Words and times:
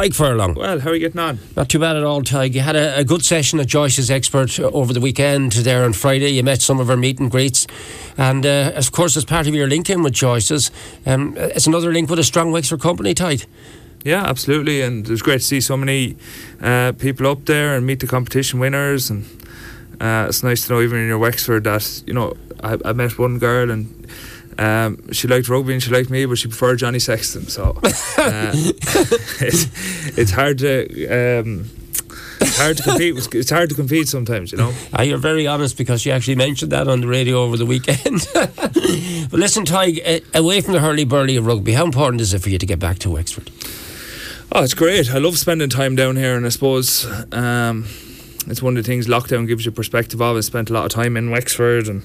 Tadhg 0.00 0.14
Furlong. 0.14 0.54
Well, 0.54 0.80
how 0.80 0.90
are 0.90 0.94
you 0.94 1.00
getting 1.00 1.20
on? 1.20 1.38
Not 1.56 1.68
too 1.68 1.78
bad 1.78 1.94
at 1.94 2.04
all, 2.04 2.22
Tadhg. 2.22 2.54
You 2.54 2.62
had 2.62 2.74
a, 2.74 3.00
a, 3.00 3.04
good 3.04 3.22
session 3.22 3.60
at 3.60 3.66
Joyce's 3.66 4.10
Expert 4.10 4.58
over 4.58 4.94
the 4.94 5.00
weekend 5.00 5.52
there 5.52 5.84
on 5.84 5.92
Friday. 5.92 6.30
You 6.30 6.42
met 6.42 6.62
some 6.62 6.80
of 6.80 6.88
our 6.88 6.96
meet 6.96 7.20
and 7.20 7.30
greets. 7.30 7.66
And 8.16 8.46
uh, 8.46 8.72
of 8.76 8.92
course, 8.92 9.18
as 9.18 9.26
part 9.26 9.46
of 9.46 9.54
your 9.54 9.68
link 9.68 9.90
in 9.90 10.02
with 10.02 10.14
Joyce's, 10.14 10.70
um, 11.04 11.36
it's 11.36 11.66
another 11.66 11.92
link 11.92 12.08
with 12.08 12.18
a 12.18 12.24
strong 12.24 12.50
Wexford 12.50 12.80
company, 12.80 13.14
Tadhg. 13.14 13.44
Yeah, 14.02 14.24
absolutely. 14.24 14.80
And 14.80 15.04
it 15.04 15.10
was 15.10 15.20
great 15.20 15.40
to 15.40 15.44
see 15.44 15.60
so 15.60 15.76
many 15.76 16.16
uh, 16.62 16.92
people 16.92 17.26
up 17.26 17.44
there 17.44 17.76
and 17.76 17.84
meet 17.84 18.00
the 18.00 18.06
competition 18.06 18.58
winners. 18.58 19.10
And 19.10 19.26
uh, 20.00 20.24
it's 20.30 20.42
nice 20.42 20.66
to 20.66 20.72
know, 20.72 20.80
even 20.80 20.98
in 20.98 21.08
your 21.08 21.18
Wexford, 21.18 21.64
that, 21.64 22.02
you 22.06 22.14
know, 22.14 22.38
I, 22.62 22.78
I 22.86 22.94
met 22.94 23.18
one 23.18 23.38
girl 23.38 23.70
and 23.70 24.06
um, 24.58 25.12
she 25.12 25.28
liked 25.28 25.48
rugby 25.48 25.72
and 25.72 25.82
she 25.82 25.90
liked 25.90 26.10
me, 26.10 26.26
but 26.26 26.38
she 26.38 26.48
preferred 26.48 26.78
Johnny 26.78 26.98
Sexton. 26.98 27.48
So 27.48 27.78
uh, 27.82 28.52
it's, 28.54 30.18
it's 30.18 30.30
hard 30.30 30.58
to. 30.58 31.42
Um, 31.42 31.70
hard 32.42 32.76
to 32.78 32.82
compete. 32.82 33.34
It's 33.34 33.50
hard 33.50 33.68
to 33.70 33.74
compete 33.74 34.08
sometimes, 34.08 34.52
you 34.52 34.58
know. 34.58 34.72
Ah, 34.92 35.02
you're 35.02 35.18
very 35.18 35.46
honest 35.46 35.76
because 35.76 36.04
you 36.04 36.12
actually 36.12 36.36
mentioned 36.36 36.72
that 36.72 36.88
on 36.88 37.00
the 37.00 37.06
radio 37.06 37.42
over 37.42 37.56
the 37.56 37.66
weekend. 37.66 38.26
but 38.34 39.32
listen, 39.32 39.64
Ty, 39.64 40.22
away 40.34 40.60
from 40.60 40.72
the 40.74 40.80
hurly 40.80 41.04
burly 41.04 41.36
of 41.36 41.46
rugby, 41.46 41.72
how 41.72 41.84
important 41.84 42.20
is 42.20 42.34
it 42.34 42.40
for 42.40 42.50
you 42.50 42.58
to 42.58 42.66
get 42.66 42.78
back 42.78 42.98
to 43.00 43.10
Wexford? 43.10 43.50
Oh, 44.52 44.64
it's 44.64 44.74
great. 44.74 45.10
I 45.10 45.18
love 45.18 45.38
spending 45.38 45.70
time 45.70 45.94
down 45.94 46.16
here, 46.16 46.36
and 46.36 46.44
I 46.44 46.48
suppose 46.48 47.06
um, 47.32 47.86
it's 48.46 48.62
one 48.62 48.76
of 48.76 48.82
the 48.82 48.86
things 48.86 49.06
lockdown 49.06 49.46
gives 49.46 49.64
you 49.64 49.70
perspective 49.70 50.20
of. 50.20 50.36
I 50.36 50.40
spent 50.40 50.70
a 50.70 50.72
lot 50.72 50.84
of 50.84 50.90
time 50.90 51.16
in 51.16 51.30
Wexford 51.30 51.86
and 51.86 52.02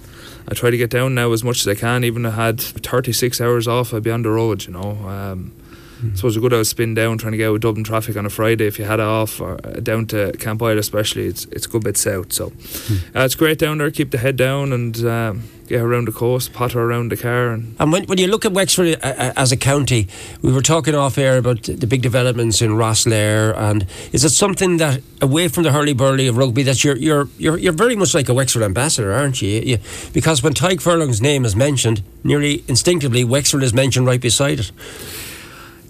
I 0.47 0.53
try 0.53 0.69
to 0.69 0.77
get 0.77 0.89
down 0.89 1.15
now 1.15 1.31
as 1.31 1.43
much 1.43 1.61
as 1.61 1.67
I 1.67 1.75
can. 1.75 2.03
Even 2.03 2.25
I 2.25 2.31
had 2.31 2.59
36 2.61 3.41
hours 3.41 3.67
off, 3.67 3.93
I'd 3.93 4.03
be 4.03 4.11
on 4.11 4.21
the 4.21 4.29
road, 4.29 4.65
you 4.65 4.73
know. 4.73 4.91
Um, 5.07 5.53
mm. 6.01 6.13
I 6.13 6.15
suppose 6.15 6.37
a 6.37 6.39
good 6.39 6.53
hour 6.53 6.63
spin 6.63 6.93
down 6.93 7.17
trying 7.17 7.31
to 7.31 7.37
get 7.37 7.49
out 7.49 7.55
of 7.55 7.61
Dublin 7.61 7.83
traffic 7.83 8.17
on 8.17 8.25
a 8.25 8.29
Friday 8.29 8.67
if 8.67 8.79
you 8.79 8.85
had 8.85 8.99
it 8.99 9.05
off, 9.05 9.41
or 9.41 9.59
uh, 9.63 9.79
down 9.79 10.05
to 10.07 10.31
Campile 10.33 10.77
especially, 10.77 11.27
it's 11.27 11.45
it's 11.45 11.65
a 11.65 11.69
good 11.69 11.83
bit 11.83 11.97
south. 11.97 12.33
So 12.33 12.49
mm. 12.49 13.15
uh, 13.15 13.25
it's 13.25 13.35
great 13.35 13.59
down 13.59 13.77
there, 13.77 13.91
keep 13.91 14.11
the 14.11 14.17
head 14.17 14.35
down 14.35 14.73
and 14.73 14.97
um, 15.05 15.43
get 15.67 15.81
around 15.81 16.07
the 16.07 16.11
coast, 16.11 16.53
potter 16.53 16.81
around 16.81 17.09
the 17.09 17.17
car. 17.17 17.49
And, 17.51 17.75
and 17.79 17.91
when, 17.91 18.05
when 18.05 18.17
you 18.17 18.27
look 18.27 18.45
at 18.45 18.51
Wexford 18.51 18.97
uh, 19.03 19.07
uh, 19.07 19.33
as 19.35 19.51
a 19.51 19.57
county, 19.57 20.07
we 20.41 20.51
were 20.51 20.61
talking 20.61 20.95
off 20.95 21.17
air 21.17 21.37
about 21.37 21.63
the 21.63 21.87
big 21.87 22.01
developments 22.01 22.61
in 22.61 22.71
Rosslare, 22.71 23.55
and 23.57 23.85
is 24.11 24.23
it 24.23 24.29
something 24.29 24.77
that 24.77 25.01
away 25.21 25.47
from 25.47 25.63
the 25.63 25.71
hurly 25.71 25.93
burly 25.93 26.27
of 26.27 26.37
rugby 26.37 26.63
that 26.63 26.83
you're 26.83 26.97
you're 26.97 27.27
you're 27.37 27.57
you're 27.57 27.73
very 27.73 27.95
much 27.95 28.13
like 28.13 28.29
a 28.29 28.33
Wexford 28.33 28.63
ambassador, 28.63 29.13
aren't 29.13 29.41
you? 29.41 29.61
you 29.61 29.77
because 30.13 30.43
when 30.43 30.53
Tadhg 30.53 30.81
Furlong's 30.81 31.21
name 31.21 31.45
is 31.45 31.55
mentioned, 31.55 32.03
nearly 32.23 32.63
instinctively 32.67 33.23
Wexford 33.23 33.63
is 33.63 33.73
mentioned 33.73 34.05
right 34.05 34.21
beside 34.21 34.59
it. 34.59 34.71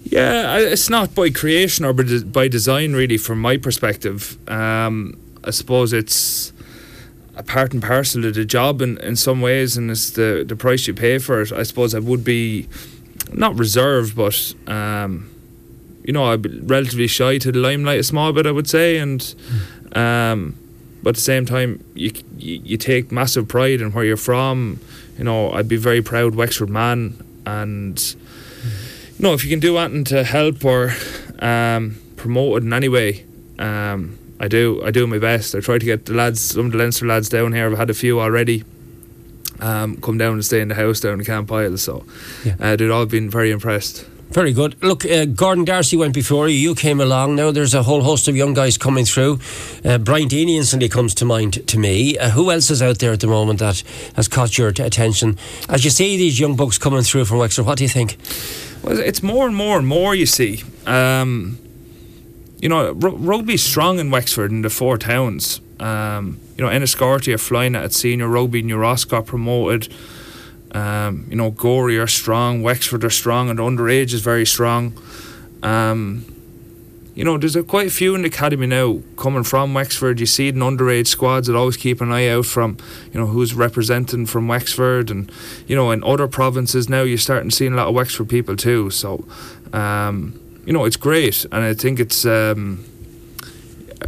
Yeah, 0.08 0.58
it's 0.58 0.88
not 0.88 1.14
by 1.16 1.30
creation 1.30 1.84
or 1.84 1.92
by 1.92 2.46
design, 2.46 2.92
really, 2.92 3.18
from 3.18 3.40
my 3.40 3.56
perspective. 3.56 4.38
Um, 4.48 5.18
I 5.42 5.50
suppose 5.50 5.92
it's 5.92 6.52
a 7.34 7.42
part 7.42 7.72
and 7.72 7.82
parcel 7.82 8.24
of 8.24 8.34
the 8.34 8.44
job 8.44 8.80
in, 8.82 8.98
in 8.98 9.16
some 9.16 9.40
ways, 9.40 9.76
and 9.76 9.90
it's 9.90 10.10
the, 10.10 10.44
the 10.46 10.54
price 10.54 10.86
you 10.86 10.94
pay 10.94 11.18
for 11.18 11.42
it. 11.42 11.52
I 11.52 11.64
suppose 11.64 11.92
I 11.92 11.98
would 11.98 12.22
be 12.22 12.68
not 13.32 13.58
reserved, 13.58 14.14
but 14.14 14.54
um, 14.68 15.28
you 16.04 16.12
know, 16.12 16.26
I'd 16.26 16.42
be 16.42 16.60
relatively 16.60 17.08
shy 17.08 17.38
to 17.38 17.50
the 17.50 17.58
limelight 17.58 17.98
a 17.98 18.04
small 18.04 18.32
bit, 18.32 18.46
I 18.46 18.52
would 18.52 18.68
say, 18.68 18.98
and 18.98 19.34
um, 19.96 20.56
but 21.02 21.10
at 21.10 21.14
the 21.16 21.20
same 21.20 21.46
time, 21.46 21.84
you, 21.94 22.12
you, 22.38 22.60
you 22.64 22.76
take 22.76 23.10
massive 23.10 23.48
pride 23.48 23.80
in 23.80 23.90
where 23.90 24.04
you're 24.04 24.16
from. 24.16 24.78
You 25.18 25.24
know, 25.24 25.50
I'd 25.50 25.68
be 25.68 25.76
very 25.76 26.00
proud 26.00 26.36
Wexford 26.36 26.70
man, 26.70 27.20
and 27.44 28.16
know, 29.18 29.34
if 29.34 29.44
you 29.44 29.50
can 29.50 29.60
do 29.60 29.76
anything 29.78 30.04
to 30.04 30.24
help 30.24 30.64
or 30.64 30.92
um, 31.38 31.98
promote 32.16 32.62
it 32.62 32.66
in 32.66 32.72
any 32.72 32.88
way. 32.88 33.24
Um, 33.58 34.18
I 34.38 34.48
do. 34.48 34.82
I 34.84 34.90
do 34.90 35.06
my 35.06 35.18
best. 35.18 35.54
I 35.54 35.60
try 35.60 35.78
to 35.78 35.84
get 35.84 36.06
the 36.06 36.12
lads, 36.12 36.40
some 36.40 36.66
of 36.66 36.72
the 36.72 36.78
Leinster 36.78 37.06
lads 37.06 37.28
down 37.28 37.52
here. 37.52 37.70
I've 37.70 37.78
had 37.78 37.90
a 37.90 37.94
few 37.94 38.20
already. 38.20 38.64
Um, 39.60 39.96
come 40.02 40.18
down 40.18 40.34
and 40.34 40.44
stay 40.44 40.60
in 40.60 40.68
the 40.68 40.74
house 40.74 41.00
down 41.00 41.18
in 41.18 41.24
Campile. 41.24 41.78
So 41.78 42.04
yeah. 42.44 42.56
uh, 42.60 42.76
they've 42.76 42.90
all 42.90 43.06
been 43.06 43.30
very 43.30 43.50
impressed. 43.50 44.06
Very 44.30 44.52
good. 44.52 44.82
Look, 44.82 45.06
uh, 45.06 45.24
Gordon 45.24 45.64
Darcy 45.64 45.96
went 45.96 46.12
before 46.12 46.48
you. 46.48 46.56
You 46.56 46.74
came 46.74 47.00
along. 47.00 47.36
Now 47.36 47.50
there's 47.52 47.74
a 47.74 47.84
whole 47.84 48.02
host 48.02 48.28
of 48.28 48.36
young 48.36 48.54
guys 48.54 48.76
coming 48.76 49.04
through. 49.04 49.38
Uh, 49.84 49.98
Brian 49.98 50.28
Deeny 50.28 50.56
instantly 50.56 50.88
comes 50.88 51.14
to 51.14 51.24
mind 51.24 51.66
to 51.68 51.78
me. 51.78 52.18
Uh, 52.18 52.30
who 52.30 52.50
else 52.50 52.70
is 52.70 52.82
out 52.82 52.98
there 52.98 53.12
at 53.12 53.20
the 53.20 53.28
moment 53.28 53.60
that 53.60 53.82
has 54.14 54.28
caught 54.28 54.58
your 54.58 54.72
t- 54.72 54.82
attention? 54.82 55.38
As 55.68 55.84
you 55.84 55.90
see 55.90 56.16
these 56.16 56.38
young 56.38 56.56
bucks 56.56 56.76
coming 56.76 57.02
through 57.02 57.24
from 57.24 57.38
Wexford, 57.38 57.64
what 57.64 57.78
do 57.78 57.84
you 57.84 57.88
think? 57.88 58.18
Well, 58.82 58.98
it's 58.98 59.22
more 59.22 59.46
and 59.46 59.56
more 59.56 59.78
and 59.78 59.86
more. 59.86 60.14
You 60.14 60.26
see. 60.26 60.62
Um, 60.86 61.58
you 62.58 62.68
know, 62.68 62.88
r- 62.88 62.94
rugby's 62.94 63.62
strong 63.62 63.98
in 63.98 64.10
Wexford 64.10 64.50
in 64.50 64.62
the 64.62 64.70
four 64.70 64.98
towns. 64.98 65.60
Um, 65.78 66.40
you 66.56 66.64
know, 66.64 66.70
Enniscorthy 66.70 67.32
are 67.34 67.38
flying 67.38 67.74
at 67.74 67.92
senior 67.92 68.28
rugby. 68.28 68.62
New 68.62 68.76
Ross 68.76 69.04
got 69.04 69.26
promoted. 69.26 69.88
Um, 70.72 71.26
you 71.30 71.36
know, 71.36 71.50
Gorey 71.50 71.98
are 71.98 72.06
strong. 72.06 72.62
Wexford 72.62 73.04
are 73.04 73.10
strong, 73.10 73.50
and 73.50 73.58
underage 73.58 74.12
is 74.12 74.20
very 74.20 74.46
strong. 74.46 74.98
Um, 75.62 76.24
you 77.16 77.24
know, 77.24 77.38
there's 77.38 77.56
a, 77.56 77.62
quite 77.62 77.86
a 77.86 77.90
few 77.90 78.14
in 78.14 78.20
the 78.20 78.28
academy 78.28 78.66
now 78.66 79.00
coming 79.16 79.42
from 79.42 79.72
Wexford. 79.72 80.20
You 80.20 80.26
see 80.26 80.48
it 80.48 80.54
in 80.54 80.60
underage 80.60 81.06
squads 81.06 81.46
that 81.46 81.56
always 81.56 81.78
keep 81.78 82.02
an 82.02 82.12
eye 82.12 82.28
out 82.28 82.44
from, 82.44 82.76
you 83.10 83.18
know, 83.18 83.26
who's 83.26 83.54
representing 83.54 84.26
from 84.26 84.48
Wexford, 84.48 85.10
and 85.10 85.32
you 85.66 85.74
know, 85.74 85.90
in 85.90 86.04
other 86.04 86.28
provinces 86.28 86.90
now 86.90 87.02
you're 87.02 87.16
starting 87.16 87.48
to 87.48 87.56
see 87.56 87.66
a 87.66 87.70
lot 87.70 87.88
of 87.88 87.94
Wexford 87.94 88.28
people 88.28 88.54
too. 88.54 88.90
So, 88.90 89.26
um, 89.72 90.38
you 90.66 90.74
know, 90.74 90.84
it's 90.84 90.96
great, 90.96 91.46
and 91.46 91.64
I 91.64 91.72
think 91.72 92.00
it's 92.00 92.26
um, 92.26 92.84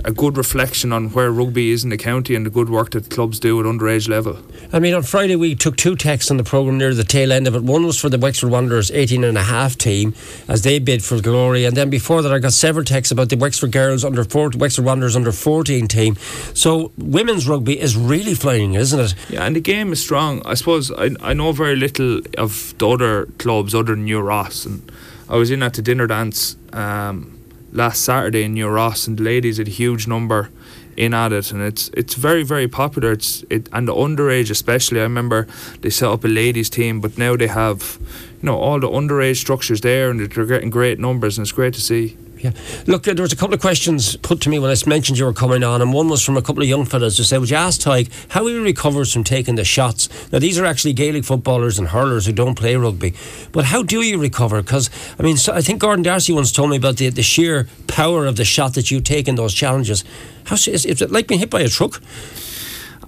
a 0.05 0.13
good 0.13 0.37
reflection 0.37 0.93
on 0.93 1.11
where 1.11 1.31
rugby 1.31 1.71
is 1.71 1.85
in 1.85 1.91
the 1.91 1.97
county 1.97 2.35
and 2.35 2.45
the 2.45 2.51
good 2.51 2.69
work 2.69 2.91
that 2.91 3.11
clubs 3.11 3.39
do 3.39 3.59
at 3.61 3.67
underage 3.67 4.09
level. 4.09 4.39
I 4.73 4.79
mean, 4.79 4.95
on 4.95 5.03
Friday 5.03 5.37
we 5.37 5.55
took 5.55 5.77
two 5.77 5.97
texts 5.97 6.31
on 6.31 6.37
the 6.37 6.45
programme 6.45 6.79
near 6.79 6.95
the 6.95 7.05
tail 7.05 7.33
end 7.33 7.47
of 7.47 7.55
it. 7.55 7.63
One 7.63 7.87
was 7.87 7.99
for 7.99 8.09
the 8.09 8.19
Wexford 8.19 8.51
Wanderers 8.51 8.91
18 8.91 9.25
and 9.25 9.39
a 9.39 9.43
half 9.43 9.77
team 9.77 10.15
as 10.47 10.63
they 10.63 10.79
bid 10.79 11.05
for 11.05 11.21
glory, 11.21 11.65
and 11.65 11.77
then 11.77 11.91
before 11.91 12.23
that 12.23 12.33
I 12.33 12.39
got 12.39 12.53
several 12.53 12.85
texts 12.85 13.13
about 13.13 13.31
the 13.31 13.37
Wexford 13.37 13.73
Girls 13.73 14.05
under 14.05 14.25
four, 14.25 14.51
Wexford 14.57 14.85
Wanderers 14.85 15.17
under 15.17 15.33
14 15.33 15.89
team. 15.89 16.17
So 16.55 16.93
women's 16.99 17.49
rugby 17.49 17.81
is 17.81 17.97
really 17.97 18.35
flying, 18.35 18.75
isn't 18.75 19.01
it? 19.01 19.15
Yeah, 19.31 19.45
and 19.45 19.57
the 19.57 19.61
game 19.61 19.93
is 19.93 20.01
strong. 20.01 20.43
I 20.45 20.55
suppose 20.55 20.91
I, 20.93 21.11
I 21.21 21.33
know 21.33 21.53
very 21.53 21.77
little 21.77 22.21
of 22.37 22.75
the 22.79 22.89
other 22.89 23.27
clubs 23.39 23.75
other 23.75 23.95
than 23.95 24.05
New 24.05 24.21
Ross 24.21 24.67
and 24.67 24.91
I 25.29 25.37
was 25.37 25.51
in 25.51 25.63
at 25.63 25.75
the 25.75 25.83
dinner 25.83 26.07
dance 26.07 26.57
um, 26.73 27.38
last 27.73 28.03
Saturday 28.03 28.45
in 28.45 28.55
New 28.55 28.69
Ross, 28.69 29.07
and 29.07 29.19
the 29.19 29.23
ladies 29.23 29.59
had 29.59 29.69
a 29.69 29.71
huge 29.71 30.07
number 30.07 30.51
in 30.97 31.15
at 31.15 31.33
it, 31.33 31.53
and 31.53 31.63
it's 31.63 31.91
it's 31.95 32.15
very 32.15 32.43
very 32.43 32.67
popular. 32.69 33.13
It's 33.13 33.45
it 33.49 33.69
and 33.73 33.87
the 33.87 33.95
underage 33.95 34.51
especially. 34.51 35.01
I 35.01 35.05
remember 35.05 35.47
they 35.81 35.91
set 35.91 36.09
up 36.09 36.25
a 36.25 36.29
ladies 36.29 36.69
team, 36.69 37.01
but 37.01 37.17
now 37.17 37.37
they 37.37 37.47
have 37.47 37.99
you 38.43 38.47
know 38.47 38.59
all 38.59 38.81
the 38.81 38.89
underage 38.89 39.37
structures 39.37 39.81
there, 39.81 40.11
and 40.11 40.21
they're 40.21 40.45
getting 40.45 40.71
great 40.71 40.99
numbers, 40.99 41.39
and 41.39 41.45
it's 41.45 41.53
great 41.53 41.75
to 41.75 41.81
see. 41.81 42.17
Yeah. 42.41 42.53
Look, 42.87 43.03
there 43.03 43.17
was 43.17 43.33
a 43.33 43.37
couple 43.37 43.55
of 43.55 43.61
questions 43.61 44.17
put 44.17 44.41
to 44.43 44.49
me 44.49 44.61
when 44.61 44.71
I 44.71 44.77
mentioned 44.87 45.19
you 45.19 45.25
were 45.25 45.33
coming 45.33 45.65
on, 45.65 45.83
and 45.83 45.93
one 45.93 46.09
was 46.09 46.25
from 46.25 46.37
a 46.37 46.43
couple 46.43 46.63
of 46.63 46.69
young 46.69 46.85
fellas 46.85 47.19
who 47.19 47.25
said, 47.25 47.41
Would 47.41 47.51
you 47.51 47.57
ask 47.57 47.81
Tadhg 47.81 48.11
how 48.29 48.47
he 48.47 48.57
recovers 48.57 49.13
from 49.13 49.25
taking 49.25 49.57
the 49.57 49.65
shots? 49.65 50.09
Now, 50.33 50.39
these 50.39 50.59
are 50.59 50.65
actually 50.65 50.93
Gaelic 50.93 51.25
footballers 51.25 51.79
and 51.79 51.89
hurlers 51.89 52.27
who 52.27 52.33
don't 52.33 52.55
play 52.55 52.77
rugby. 52.77 53.15
But 53.51 53.65
how 53.67 53.83
do 53.83 54.03
you 54.03 54.19
recover? 54.19 54.63
Because, 54.63 54.89
I 55.19 55.23
mean, 55.25 55.37
so 55.37 55.53
I 55.53 55.61
think 55.61 55.81
Gordon 55.81 56.05
Darcy 56.05 56.33
once 56.33 56.53
told 56.53 56.71
me 56.71 56.77
about 56.77 56.99
the, 56.99 57.09
the 57.09 57.23
sheer 57.23 57.69
power 57.89 58.27
of 58.27 58.37
the 58.37 58.45
shot 58.45 58.75
that 58.75 58.91
you 58.91 59.01
take 59.01 59.27
in 59.27 59.35
those 59.35 59.53
challenges. 59.53 60.05
How 60.45 60.55
is, 60.55 60.87
it 60.87 61.11
like 61.11 61.27
being 61.27 61.41
hit 61.41 61.51
by 61.51 61.63
a 61.63 61.69
truck? 61.69 62.01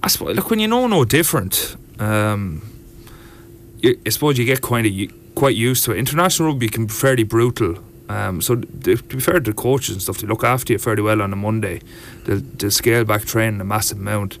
I 0.03 0.09
suppose, 0.09 0.35
look, 0.35 0.49
when 0.49 0.59
you 0.59 0.67
know 0.67 0.87
no 0.87 1.05
different, 1.05 1.77
um, 1.99 2.67
you, 3.81 3.97
I 4.05 4.09
suppose 4.09 4.37
you 4.37 4.45
get 4.45 4.61
kind 4.61 4.85
of 4.85 5.35
quite 5.35 5.55
used 5.55 5.85
to 5.85 5.91
it. 5.91 5.99
International 5.99 6.49
rugby 6.49 6.67
can 6.67 6.87
be 6.87 6.93
fairly 6.93 7.23
brutal 7.23 7.77
um, 8.09 8.41
so 8.41 8.55
to 8.55 8.63
be 9.03 9.19
fair 9.19 9.39
to 9.39 9.51
the 9.51 9.53
coaches 9.53 9.93
and 9.95 10.01
stuff, 10.01 10.17
they 10.17 10.27
look 10.27 10.43
after 10.43 10.73
you 10.73 10.79
fairly 10.79 11.01
well 11.01 11.21
on 11.21 11.31
a 11.31 11.35
Monday. 11.35 11.81
They 12.25 12.35
they 12.35 12.69
scale 12.69 13.05
back 13.05 13.25
training 13.25 13.61
a 13.61 13.63
massive 13.65 13.99
amount. 13.99 14.37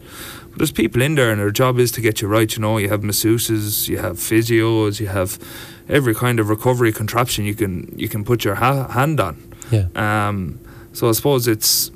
But 0.49 0.57
there's 0.57 0.71
people 0.71 1.01
in 1.01 1.15
there, 1.15 1.31
and 1.31 1.39
their 1.39 1.51
job 1.51 1.79
is 1.79 1.91
to 1.93 2.01
get 2.01 2.21
you 2.21 2.27
right. 2.27 2.53
You 2.53 2.61
know, 2.61 2.77
you 2.77 2.89
have 2.89 3.01
masseuses, 3.01 3.87
you 3.87 3.99
have 3.99 4.17
physios, 4.17 4.99
you 4.99 5.07
have 5.07 5.39
every 5.87 6.13
kind 6.13 6.39
of 6.39 6.49
recovery 6.49 6.91
contraption 6.91 7.45
you 7.45 7.55
can 7.55 7.93
you 7.97 8.09
can 8.09 8.23
put 8.23 8.43
your 8.43 8.55
ha- 8.55 8.87
hand 8.89 9.19
on. 9.19 9.37
Yeah. 9.71 9.87
Um, 9.95 10.59
so 10.93 11.07
I 11.07 11.13
suppose 11.13 11.47
it's 11.47 11.91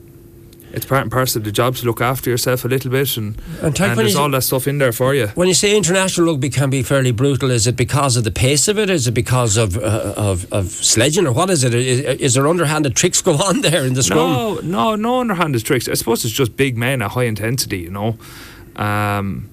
it's 0.75 0.85
part 0.85 1.03
and 1.03 1.11
parcel 1.11 1.39
of 1.39 1.45
the 1.45 1.51
job 1.51 1.75
to 1.77 1.85
look 1.85 2.01
after 2.01 2.29
yourself 2.29 2.65
a 2.65 2.67
little 2.67 2.91
bit, 2.91 3.15
and, 3.15 3.41
and, 3.61 3.79
and 3.79 3.97
there's 3.97 4.15
all 4.15 4.29
that 4.29 4.41
stuff 4.41 4.67
in 4.67 4.77
there 4.77 4.91
for 4.91 5.15
you. 5.15 5.27
When 5.27 5.47
you 5.47 5.53
say 5.53 5.75
international 5.75 6.27
rugby 6.27 6.49
can 6.49 6.69
be 6.69 6.83
fairly 6.83 7.11
brutal, 7.11 7.49
is 7.49 7.65
it 7.65 7.77
because 7.77 8.17
of 8.17 8.25
the 8.25 8.31
pace 8.31 8.67
of 8.67 8.77
it? 8.77 8.89
Is 8.89 9.07
it 9.07 9.13
because 9.13 9.55
of 9.55 9.77
uh, 9.77 10.13
of, 10.17 10.51
of 10.51 10.67
sledging, 10.67 11.25
or 11.25 11.31
what 11.31 11.49
is 11.49 11.63
it? 11.63 11.73
Is, 11.73 12.01
is, 12.19 12.33
there 12.33 12.47
underhanded 12.47 12.95
tricks 12.95 13.21
go 13.29 13.35
on 13.35 13.61
there 13.61 13.85
in 13.85 13.93
the 13.93 14.03
scrum? 14.03 14.29
No, 14.29 14.59
no, 14.59 14.95
no 14.95 15.21
underhanded 15.21 15.63
tricks. 15.63 15.87
I 15.87 15.93
suppose 15.93 16.25
it's 16.25 16.33
just 16.33 16.57
big 16.57 16.77
men 16.77 17.01
at 17.01 17.11
high 17.11 17.23
intensity. 17.23 17.79
You 17.79 17.91
know, 17.91 18.17
um, 18.75 19.49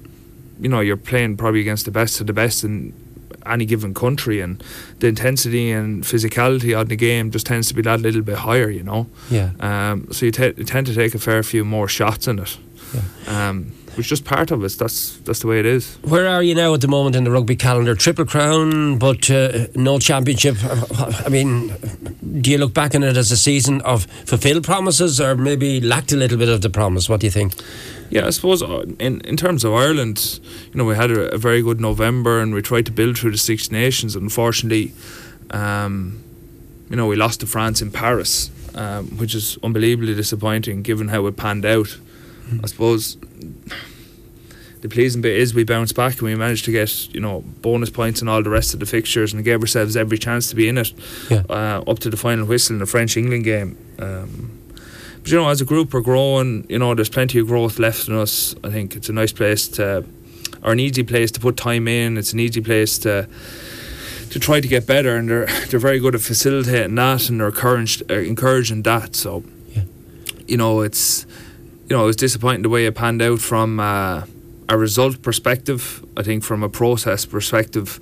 you 0.60 0.69
know, 0.69 0.80
you're 0.80 0.96
playing 0.96 1.36
probably 1.36 1.60
against 1.60 1.84
the 1.84 1.92
best 1.92 2.20
of 2.20 2.26
the 2.26 2.32
best, 2.32 2.64
and 2.64 2.92
any 3.47 3.65
given 3.65 3.94
country, 3.94 4.41
and 4.41 4.62
the 5.00 5.09
intensity 5.09 5.71
and 5.71 6.05
physicality 6.05 6.79
on 6.79 6.87
the 6.87 6.97
game 6.97 7.31
just 7.31 7.47
tends 7.47 7.69
to 7.69 7.75
be 7.75 7.83
that 7.83 8.00
little 8.00 8.23
bit 8.23 8.39
higher, 8.39 8.71
you 8.71 8.83
know. 8.83 9.06
Yeah. 9.31 9.50
Um, 9.61 10.09
so 10.12 10.27
you, 10.27 10.33
te- 10.33 10.55
you 10.56 10.65
tend 10.65 10.87
to 10.87 10.94
take 10.94 11.15
a 11.15 11.19
fair 11.19 11.43
few 11.43 11.65
more 11.65 11.89
shots 11.89 12.27
in 12.29 12.39
it. 12.39 12.59
Um, 13.27 13.73
is 13.99 14.06
just 14.06 14.25
part 14.25 14.50
of 14.50 14.65
it. 14.65 14.73
That's 14.79 15.19
that's 15.19 15.41
the 15.41 15.47
way 15.47 15.61
it 15.61 15.67
is. 15.67 15.97
Where 16.03 16.29
are 16.29 16.43
you 16.43 16.55
now 16.55 16.75
at 16.75 16.81
the 16.81 16.89
moment 16.89 17.17
in 17.17 17.25
the 17.25 17.31
rugby 17.31 17.56
calendar? 17.56 17.94
Triple 17.94 18.25
crown, 18.25 18.99
but 18.99 19.31
uh, 19.31 19.67
no 19.75 19.99
championship. 19.99 20.56
I 21.27 21.29
mean, 21.29 21.69
do 22.41 22.50
you 22.50 22.59
look 22.59 22.75
back 22.75 22.94
on 22.94 23.03
it 23.03 23.17
as 23.17 23.31
a 23.31 23.37
season 23.37 23.81
of 23.83 24.06
fulfilled 24.27 24.65
promises, 24.65 25.21
or 25.21 25.35
maybe 25.37 25.81
lacked 25.81 26.12
a 26.12 26.17
little 26.17 26.39
bit 26.39 26.49
of 26.49 26.61
the 26.62 26.71
promise? 26.71 27.09
What 27.09 27.21
do 27.21 27.27
you 27.27 27.31
think? 27.31 27.55
Yeah, 28.11 28.27
I 28.27 28.31
suppose 28.31 28.62
uh, 28.62 28.85
in 28.99 29.21
in 29.23 29.37
terms 29.37 29.65
of 29.65 29.73
Ireland, 29.73 30.41
you 30.73 30.79
know, 30.79 30.85
we 30.85 30.94
had 30.94 31.11
a, 31.11 31.35
a 31.35 31.39
very 31.39 31.62
good 31.62 31.81
November, 31.81 32.41
and 32.41 32.55
we 32.55 32.62
tried 32.62 32.87
to 32.87 32.93
build 32.93 33.19
through 33.19 33.33
the 33.33 33.39
Six 33.39 33.71
Nations. 33.71 34.17
Unfortunately, 34.17 34.93
um, 35.50 36.23
you 36.91 36.97
know, 36.97 37.06
we 37.06 37.17
lost 37.17 37.41
to 37.41 37.47
France 37.47 37.81
in 37.81 37.91
Paris, 37.91 38.50
um, 38.75 39.06
which 39.19 39.35
is 39.35 39.59
unbelievably 39.62 40.15
disappointing 40.15 40.83
given 40.83 41.09
how 41.09 41.27
it 41.27 41.37
panned 41.37 41.65
out. 41.65 41.99
I 42.62 42.66
suppose 42.66 43.16
the 44.81 44.88
pleasing 44.88 45.22
bit 45.22 45.37
is 45.38 45.54
we 45.54 45.62
bounced 45.64 45.94
back 45.94 46.14
and 46.14 46.22
we 46.22 46.34
managed 46.34 46.64
to 46.64 46.72
get 46.72 47.14
you 47.14 47.20
know 47.20 47.43
bonus 47.60 47.90
points 47.90 48.20
and 48.20 48.28
all 48.28 48.43
the 48.43 48.50
rest 48.50 48.75
of 48.75 48.81
the 48.81 48.87
fixtures 48.87 49.32
and 49.32 49.44
gave 49.44 49.60
ourselves 49.60 49.96
every 49.96 50.19
chance 50.19 50.49
to 50.50 50.56
be 50.56 50.69
in 50.69 50.78
it 50.78 50.93
Yeah. 51.31 51.43
uh, 51.49 51.82
up 51.87 51.99
to 52.00 52.10
the 52.10 52.16
final 52.16 52.44
whistle 52.46 52.75
in 52.75 52.81
the 52.81 52.87
French 52.87 53.16
England 53.16 53.44
game. 53.44 53.76
Um, 53.99 54.58
but 55.22 55.31
you 55.31 55.38
know, 55.38 55.49
as 55.49 55.60
a 55.60 55.64
group, 55.64 55.94
we're 55.94 56.00
growing. 56.00 56.66
You 56.69 56.81
know, 56.81 56.94
there's 56.96 57.08
plenty 57.08 57.38
of 57.38 57.46
growth 57.46 57.78
left 57.78 58.08
in 58.08 58.14
us. 58.16 58.56
I 58.64 58.70
think 58.70 58.96
it's 58.96 59.08
a 59.08 59.12
nice 59.12 59.31
place 59.32 59.69
to, 59.69 60.05
or 60.64 60.72
an 60.72 60.81
easy 60.81 61.05
place 61.05 61.31
to 61.32 61.40
put 61.40 61.56
time 61.56 61.87
in. 61.87 62.19
It's 62.19 62.32
an 62.32 62.40
easy 62.40 62.60
place 62.60 62.98
to 62.98 63.28
to 64.31 64.40
try 64.40 64.60
to 64.60 64.66
get 64.66 64.84
better, 64.84 65.14
and 65.16 65.28
they're 65.28 65.46
they're 65.69 65.78
very 65.78 66.00
good 66.00 66.16
at 66.16 66.22
facilitating 66.22 66.96
that, 66.96 67.28
and 67.31 67.38
they're 67.38 67.48
encouraged, 67.50 68.02
uh, 68.10 68.14
encouraging 68.14 68.82
that. 68.82 69.14
So, 69.14 69.44
Yeah. 69.76 69.82
you 70.48 70.56
know, 70.56 70.81
it's 70.81 71.25
you 71.88 71.96
know, 71.96 72.05
it 72.05 72.06
was 72.06 72.17
disappointing 72.17 72.62
the 72.62 72.69
way 72.69 72.87
it 72.87 72.94
panned 72.94 73.23
out 73.23 73.40
from 73.40 73.81
uh, 73.81 74.25
a 74.69 74.79
result 74.79 75.23
perspective. 75.23 76.05
I 76.17 76.23
think 76.23 76.44
from 76.44 76.62
a 76.62 76.69
process 76.69 77.25
perspective, 77.25 77.99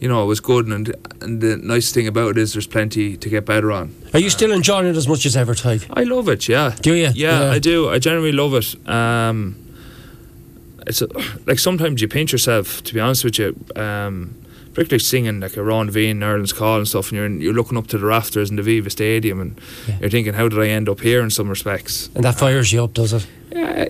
you 0.00 0.08
know, 0.08 0.22
it 0.22 0.26
was 0.26 0.40
good, 0.40 0.66
and 0.66 0.94
and 1.20 1.40
the 1.40 1.56
nice 1.56 1.92
thing 1.92 2.06
about 2.06 2.30
it 2.30 2.38
is 2.38 2.52
there's 2.52 2.66
plenty 2.66 3.16
to 3.16 3.28
get 3.28 3.44
better 3.44 3.72
on. 3.72 3.94
Are 4.12 4.20
you 4.20 4.30
still 4.30 4.52
enjoying 4.52 4.86
it 4.86 4.96
as 4.96 5.08
much 5.08 5.26
as 5.26 5.36
ever, 5.36 5.54
Tadhg? 5.54 5.86
I 5.92 6.04
love 6.04 6.28
it. 6.28 6.48
Yeah. 6.48 6.74
Do 6.80 6.94
you? 6.94 7.10
Yeah, 7.14 7.50
I 7.50 7.58
do. 7.58 7.90
I 7.90 7.98
generally 7.98 8.32
love 8.32 8.54
it. 8.54 8.88
Um, 8.88 9.56
it's 10.86 11.02
a, 11.02 11.08
like 11.46 11.58
sometimes 11.58 12.02
you 12.02 12.08
pinch 12.08 12.32
yourself. 12.32 12.82
To 12.84 12.94
be 12.94 13.00
honest 13.00 13.24
with 13.24 13.38
you, 13.38 13.56
um, 13.76 14.34
particularly 14.74 14.98
singing 14.98 15.40
like 15.40 15.52
Amhrán 15.52 15.86
na 15.86 15.92
bhFiann, 15.92 16.22
Ireland's 16.22 16.52
Call 16.52 16.78
and 16.78 16.88
stuff, 16.88 17.10
and 17.12 17.18
you're 17.18 17.28
you're 17.44 17.54
looking 17.54 17.78
up 17.78 17.86
to 17.88 17.98
the 17.98 18.06
rafters 18.06 18.50
in 18.50 18.56
the 18.56 18.62
Aviva 18.62 18.90
Stadium, 18.90 19.40
and 19.40 19.60
Yeah. 19.88 19.98
you're 20.00 20.10
thinking, 20.10 20.34
how 20.34 20.48
did 20.48 20.58
I 20.58 20.68
end 20.68 20.88
up 20.88 21.00
here? 21.00 21.22
In 21.22 21.30
some 21.30 21.48
respects, 21.48 22.10
And 22.14 22.24
that 22.24 22.38
fires 22.38 22.72
you 22.72 22.84
up, 22.84 22.92
does 22.94 23.12
it? 23.12 23.26
yeah, 23.52 23.86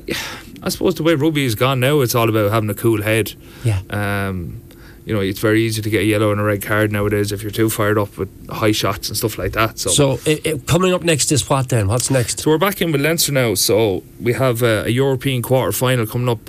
I 0.62 0.69
suppose 0.69 0.94
the 0.94 1.02
way 1.02 1.14
rugby 1.14 1.44
is 1.44 1.54
gone 1.54 1.81
now, 1.81 2.00
it's 2.00 2.14
all 2.14 2.28
about 2.28 2.52
having 2.52 2.70
a 2.70 2.75
cool 2.75 3.02
head. 3.02 3.32
Yeah. 3.64 3.81
Um, 3.90 4.60
you 5.06 5.12
know, 5.14 5.20
it's 5.20 5.38
very 5.40 5.62
easy 5.62 5.82
to 5.82 5.90
get 5.90 6.00
a 6.00 6.04
yellow 6.04 6.32
and 6.32 6.40
a 6.40 6.44
red 6.44 6.62
card 6.62 6.90
nowadays 6.90 7.31
if 7.31 7.42
you're 7.42 7.50
too 7.50 7.69
fired 7.69 7.98
up 7.98 8.16
with 8.16 8.28
high 8.48 8.72
shots 8.72 9.08
and 9.08 9.16
stuff 9.19 9.36
like 9.36 9.52
that. 9.52 9.78
So, 9.78 9.90
So, 9.90 10.19
i 10.26 10.40
i 10.46 10.58
coming 10.66 10.94
up 10.94 11.02
next 11.02 11.31
is 11.31 11.46
what 11.50 11.69
then? 11.69 11.88
What's 11.88 12.10
next? 12.10 12.40
So 12.40 12.50
we're 12.50 12.56
back 12.58 12.81
in 12.81 12.90
with 12.90 13.02
Leinster 13.02 13.31
now. 13.32 13.52
So 13.54 14.02
we 14.19 14.32
have 14.32 14.62
uh, 14.62 14.84
a 14.86 14.88
European 14.88 15.42
quarter 15.42 15.72
final 15.72 16.06
coming 16.06 16.31
up 16.31 16.48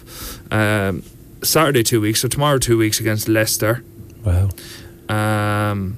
um, 0.53 1.03
Saturday 1.43 1.83
two 1.83 1.99
weeks. 1.99 2.21
So 2.21 2.29
tomorrow 2.29 2.57
two 2.57 2.77
weeks 2.77 2.97
against 3.01 3.27
Leicester, 3.27 3.83
Wow. 4.25 4.49
um, 5.09 5.97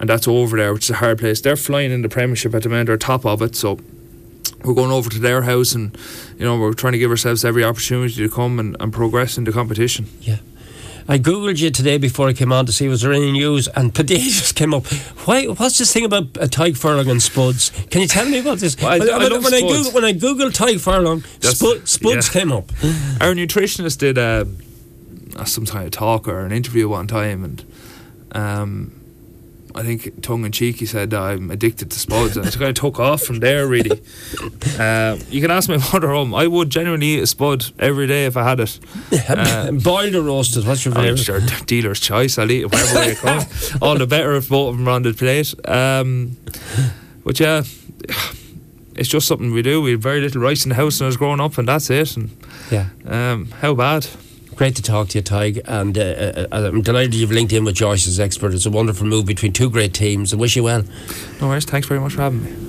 and 0.00 0.08
that's 0.08 0.28
over 0.28 0.56
there, 0.56 0.72
which 0.72 0.84
is 0.84 0.90
a 0.90 0.94
hard 0.94 1.18
place. 1.18 1.40
They're 1.40 1.56
flying 1.56 1.90
in 1.90 2.02
the 2.02 2.08
Premiership 2.08 2.54
at 2.54 2.62
the 2.62 2.68
moment. 2.68 2.86
They're 2.86 2.96
top 2.96 3.26
of 3.26 3.42
it. 3.42 3.56
So 3.56 3.80
we're 4.64 4.74
going 4.74 4.92
over 4.92 5.10
to 5.10 5.18
their 5.18 5.42
house, 5.42 5.72
and 5.74 5.96
you 6.38 6.44
know 6.44 6.58
we're 6.58 6.72
trying 6.72 6.92
to 6.92 6.98
give 6.98 7.10
ourselves 7.10 7.44
every 7.44 7.64
opportunity 7.64 8.14
to 8.14 8.28
come 8.28 8.58
and, 8.60 8.76
and 8.80 8.92
progress 8.92 9.36
in 9.38 9.44
the 9.44 9.52
competition. 9.52 10.06
Yeah 10.20 10.38
I 11.10 11.18
googled 11.18 11.58
you 11.58 11.70
today 11.70 11.96
before 11.96 12.28
I 12.28 12.34
came 12.34 12.52
on 12.52 12.66
to 12.66 12.72
see 12.72 12.86
was 12.86 13.00
there 13.00 13.14
any 13.14 13.32
news, 13.32 13.66
and 13.68 13.94
potatoes 13.94 14.52
came 14.60 14.74
up. 14.74 14.86
Why? 15.26 15.46
What's 15.46 15.78
this 15.78 15.90
thing 15.90 16.04
about 16.04 16.24
uh, 16.36 16.42
Tadhg 16.46 16.76
Furlong 16.76 17.08
and 17.08 17.22
Spuds? 17.22 17.70
Can 17.90 18.02
you 18.02 18.06
tell 18.06 18.28
me 18.28 18.40
about 18.40 18.58
this? 18.58 18.76
Well, 18.76 18.92
I- 18.92 18.98
when, 18.98 19.08
I 19.08 19.16
when- 19.18 19.32
love 19.32 19.44
when 19.44 19.54
I 19.54 19.58
Spuds. 19.60 19.76
Google, 19.78 19.92
when 19.92 20.04
I 20.04 20.12
googled 20.12 20.52
Tadhg 20.52 20.78
Furlong, 20.80 21.20
That's- 21.40 21.88
Spuds 21.90 22.26
yeah. 22.28 22.40
came 22.40 22.52
up. 22.52 22.70
Our 23.22 23.32
nutritionist 23.32 23.96
did 23.98 24.18
a, 24.18 24.42
a 24.42 24.46
some 25.46 25.66
kind 25.66 25.84
of 25.84 25.90
talk 25.92 26.26
or 26.28 26.40
an 26.40 26.52
interview 26.52 26.88
one 26.88 27.06
time, 27.06 27.44
and 27.44 27.64
um, 28.32 28.92
I 29.74 29.82
think 29.82 30.22
tongue 30.22 30.44
in 30.44 30.52
cheek 30.52 30.76
he 30.76 30.86
said 30.86 31.12
I'm 31.14 31.50
addicted 31.50 31.90
to 31.90 31.98
spuds, 31.98 32.36
and 32.36 32.46
it 32.46 32.52
kind 32.54 32.70
of 32.70 32.74
took 32.74 32.98
off 32.98 33.22
from 33.22 33.40
there. 33.40 33.66
Really, 33.66 34.00
uh, 34.78 35.16
you 35.30 35.40
can 35.40 35.50
ask 35.50 35.68
my 35.68 35.76
mother 35.92 36.08
home. 36.08 36.34
I 36.34 36.46
would 36.46 36.70
genuinely 36.70 37.06
eat 37.08 37.22
a 37.22 37.26
spud 37.26 37.66
every 37.78 38.06
day 38.06 38.26
if 38.26 38.36
I 38.36 38.44
had 38.48 38.60
it. 38.60 38.78
Uh, 39.28 39.70
Boiled 39.72 40.14
or 40.14 40.22
roasted? 40.22 40.66
What's 40.66 40.84
your 40.84 40.94
favourite? 40.94 41.18
sure 41.18 41.40
dealer's 41.66 42.00
choice. 42.00 42.38
I'll 42.38 42.50
eat 42.50 42.62
it 42.62 42.72
wherever 42.72 42.94
way 42.96 43.10
it 43.12 43.18
comes. 43.18 43.76
All 43.82 43.96
the 43.98 44.06
better 44.06 44.34
if 44.36 44.48
both 44.48 44.70
of 44.70 44.78
them 44.78 44.88
are 44.88 44.92
on 44.92 45.02
the 45.02 45.12
plate. 45.12 45.54
Um, 45.68 46.36
but 47.24 47.38
yeah. 47.38 47.62
It's 48.96 49.08
just 49.08 49.28
something 49.28 49.52
we 49.52 49.62
do. 49.62 49.80
We 49.80 49.92
had 49.92 50.02
very 50.02 50.20
little 50.20 50.40
rice 50.42 50.64
in 50.64 50.70
the 50.70 50.74
house 50.74 50.98
when 50.98 51.04
I 51.04 51.08
was 51.08 51.16
growing 51.16 51.38
up, 51.40 51.56
and 51.56 51.68
that's 51.68 51.88
it. 51.88 52.16
And 52.16 52.30
Yeah. 52.70 52.88
um, 53.06 53.50
how 53.60 53.74
bad? 53.74 54.08
Great 54.58 54.74
to 54.74 54.82
talk 54.82 55.06
to 55.06 55.18
you, 55.18 55.22
Tig, 55.22 55.60
and 55.66 55.96
uh, 55.96 56.00
uh, 56.00 56.46
I'm 56.50 56.82
delighted 56.82 57.14
you've 57.14 57.30
linked 57.30 57.52
in 57.52 57.62
with 57.62 57.76
Joyce 57.76 58.08
as 58.08 58.18
expert. 58.18 58.52
It's 58.52 58.66
a 58.66 58.70
wonderful 58.70 59.06
move 59.06 59.24
between 59.24 59.52
two 59.52 59.70
great 59.70 59.94
teams. 59.94 60.34
I 60.34 60.36
wish 60.36 60.56
you 60.56 60.64
well. 60.64 60.82
No 61.40 61.46
worries. 61.46 61.64
Thanks 61.64 61.86
very 61.86 62.00
much 62.00 62.14
for 62.14 62.22
having 62.22 62.42
me. 62.42 62.67